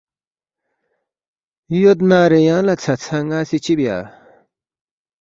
یودنارے 1.81 2.39
یانگلا 2.47 2.73
ژھژھا 2.83 3.17
ناسی 3.29 3.57
چی 3.63 3.73
بیا 3.79 3.97